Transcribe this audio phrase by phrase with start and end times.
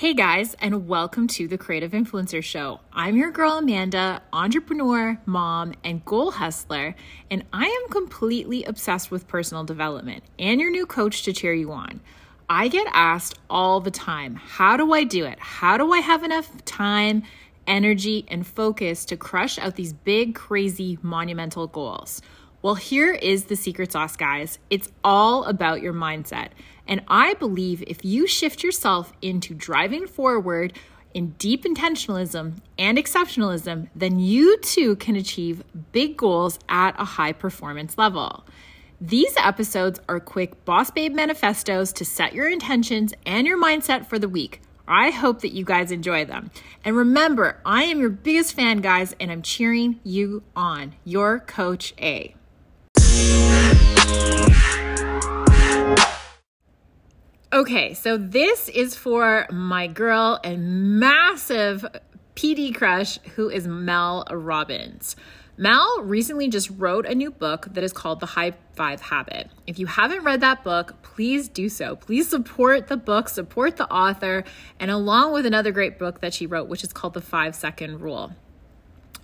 [0.00, 2.80] Hey guys, and welcome to the Creative Influencer Show.
[2.90, 6.94] I'm your girl Amanda, entrepreneur, mom, and goal hustler,
[7.30, 11.70] and I am completely obsessed with personal development and your new coach to cheer you
[11.72, 12.00] on.
[12.48, 15.38] I get asked all the time, how do I do it?
[15.38, 17.22] How do I have enough time,
[17.66, 22.22] energy, and focus to crush out these big, crazy, monumental goals?
[22.62, 24.58] Well, here is the secret sauce, guys.
[24.68, 26.48] It's all about your mindset.
[26.86, 30.74] And I believe if you shift yourself into driving forward
[31.14, 35.62] in deep intentionalism and exceptionalism, then you too can achieve
[35.92, 38.44] big goals at a high performance level.
[39.00, 44.18] These episodes are quick boss babe manifestos to set your intentions and your mindset for
[44.18, 44.60] the week.
[44.86, 46.50] I hope that you guys enjoy them.
[46.84, 50.94] And remember, I am your biggest fan, guys, and I'm cheering you on.
[51.04, 52.34] Your Coach A.
[57.52, 61.84] Okay, so this is for my girl and massive
[62.34, 65.14] PD crush who is Mel Robbins.
[65.58, 69.50] Mel recently just wrote a new book that is called The High Five Habit.
[69.66, 71.96] If you haven't read that book, please do so.
[71.96, 74.44] Please support the book, support the author,
[74.78, 78.00] and along with another great book that she wrote, which is called The Five Second
[78.00, 78.32] Rule.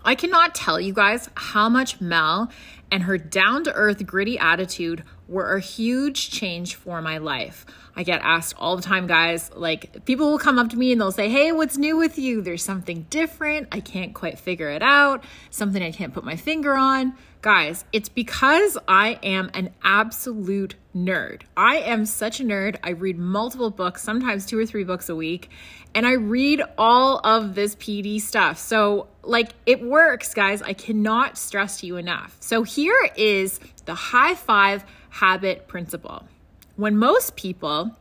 [0.07, 2.49] I cannot tell you guys how much Mel
[2.93, 7.67] and her down to earth, gritty attitude were a huge change for my life.
[7.97, 9.51] I get asked all the time, guys.
[9.55, 12.43] Like, people will come up to me and they'll say, Hey, what's new with you?
[12.43, 13.69] There's something different.
[13.73, 17.15] I can't quite figure it out, something I can't put my finger on.
[17.43, 21.43] Guys, it's because I am an absolute nerd.
[21.57, 22.77] I am such a nerd.
[22.83, 25.51] I read multiple books, sometimes two or three books a week,
[25.95, 28.59] and I read all of this PD stuff.
[28.59, 30.61] So, like, it works, guys.
[30.61, 32.37] I cannot stress to you enough.
[32.41, 34.85] So, here is the high five
[35.17, 36.29] habit principle.
[36.77, 37.97] When most people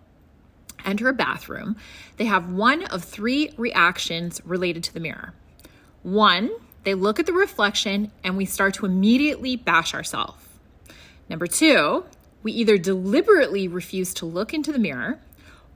[0.86, 1.78] enter a bathroom,
[2.18, 5.34] they have one of three reactions related to the mirror.
[6.04, 6.52] One,
[6.84, 10.44] they look at the reflection and we start to immediately bash ourselves.
[11.30, 12.06] Number two,
[12.44, 15.20] we either deliberately refuse to look into the mirror,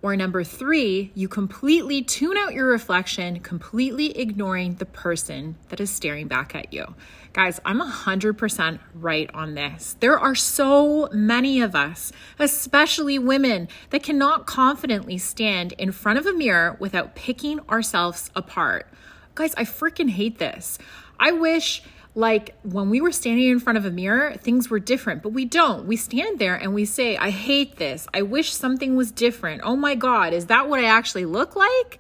[0.02, 5.90] or number three, you completely tune out your reflection, completely ignoring the person that is
[5.90, 6.96] staring back at you.
[7.34, 9.98] Guys, I'm 100% right on this.
[10.00, 16.26] There are so many of us, especially women, that cannot confidently stand in front of
[16.26, 18.88] a mirror without picking ourselves apart.
[19.36, 20.80] Guys, I freaking hate this.
[21.20, 21.84] I wish
[22.16, 25.46] like when we were standing in front of a mirror, things were different, but we
[25.46, 25.86] don't.
[25.86, 28.08] We stand there and we say, I hate this.
[28.14, 29.62] I wish something was different.
[29.64, 32.00] Oh my God, is that what I actually look like?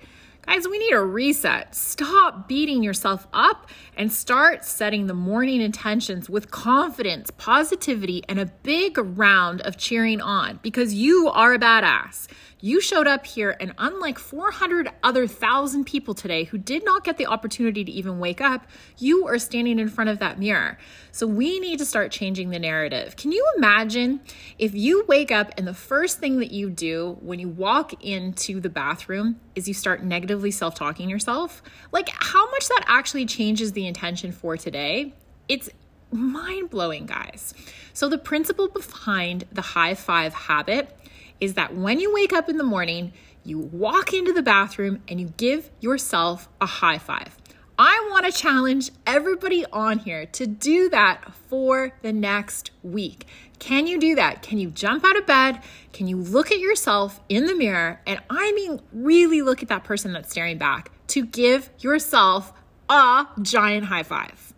[0.51, 1.75] Guys, we need a reset.
[1.75, 8.47] Stop beating yourself up and start setting the morning intentions with confidence, positivity, and a
[8.63, 12.27] big round of cheering on because you are a badass.
[12.61, 17.17] You showed up here, and unlike 400 other thousand people today who did not get
[17.17, 18.67] the opportunity to even wake up,
[18.97, 20.77] you are standing in front of that mirror.
[21.13, 23.15] So we need to start changing the narrative.
[23.15, 24.19] Can you imagine
[24.57, 28.59] if you wake up and the first thing that you do when you walk into
[28.59, 31.61] the bathroom is you start negatively self talking yourself?
[31.91, 35.13] Like, how much that actually changes the intention for today?
[35.47, 35.69] It's
[36.11, 37.53] mind blowing, guys.
[37.93, 40.95] So, the principle behind the high five habit
[41.39, 43.13] is that when you wake up in the morning,
[43.43, 47.38] you walk into the bathroom and you give yourself a high five.
[47.81, 53.25] I want to challenge everybody on here to do that for the next week.
[53.57, 54.41] Can you do that?
[54.41, 55.61] Can you jump out of bed?
[55.93, 58.01] Can you look at yourself in the mirror?
[58.05, 62.51] And I mean, really look at that person that's staring back to give yourself
[62.89, 64.53] a giant high five.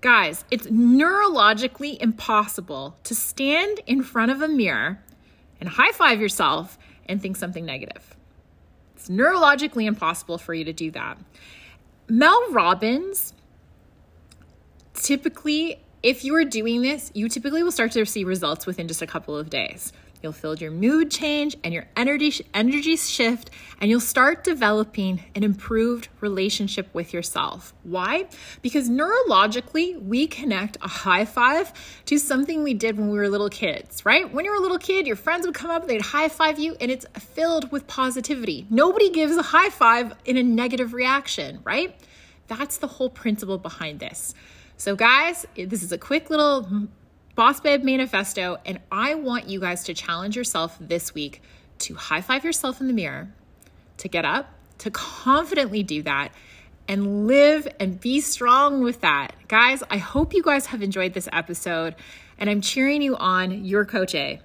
[0.00, 5.00] Guys, it's neurologically impossible to stand in front of a mirror
[5.60, 6.76] and high five yourself
[7.06, 8.16] and think something negative.
[8.96, 11.18] It's neurologically impossible for you to do that.
[12.08, 13.32] Mel Robbins
[14.94, 19.02] typically, if you are doing this, you typically will start to see results within just
[19.02, 19.92] a couple of days.
[20.24, 25.44] You'll feel your mood change and your energy energy shift and you'll start developing an
[25.44, 27.74] improved relationship with yourself.
[27.82, 28.28] Why?
[28.62, 31.74] Because neurologically, we connect a high five
[32.06, 34.32] to something we did when we were little kids, right?
[34.32, 36.74] When you were a little kid, your friends would come up, they'd high five you
[36.80, 38.66] and it's filled with positivity.
[38.70, 41.94] Nobody gives a high five in a negative reaction, right?
[42.46, 44.32] That's the whole principle behind this.
[44.78, 46.88] So, guys, this is a quick little
[47.34, 51.42] Boss Babe Manifesto, and I want you guys to challenge yourself this week
[51.78, 53.28] to high five yourself in the mirror,
[53.96, 56.32] to get up, to confidently do that,
[56.86, 59.34] and live and be strong with that.
[59.48, 61.96] Guys, I hope you guys have enjoyed this episode,
[62.38, 64.40] and I'm cheering you on, your Coach A.